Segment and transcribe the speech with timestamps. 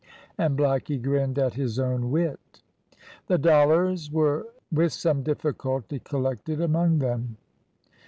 [0.35, 2.63] and blackie grinned at his own wit.
[3.27, 7.37] The dollars were with some difficulty collected among them.